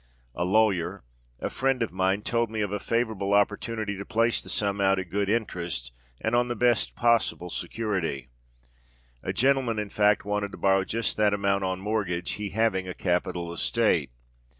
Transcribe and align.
A 0.33 0.43
lawyer—a 0.45 1.51
friend 1.51 1.83
of 1.83 1.91
mine—told 1.91 2.49
me 2.49 2.61
of 2.61 2.71
a 2.71 2.79
favourable 2.79 3.35
opportunity 3.35 3.95
to 3.99 4.03
place 4.03 4.41
the 4.41 4.49
sum 4.49 4.81
out 4.81 4.97
at 4.97 5.11
good 5.11 5.29
interest 5.29 5.93
and 6.19 6.33
on 6.35 6.47
the 6.47 6.55
best 6.55 6.95
possible 6.95 7.51
security. 7.51 8.29
A 9.21 9.31
gentleman, 9.31 9.77
in 9.77 9.89
fact, 9.89 10.25
wanted 10.25 10.53
to 10.53 10.57
borrow 10.57 10.85
just 10.85 11.17
that 11.17 11.35
amount 11.35 11.63
on 11.65 11.79
mortgage, 11.81 12.31
he 12.31 12.49
having 12.49 12.87
a 12.87 12.95
capital 12.95 13.53
estate. 13.53 14.09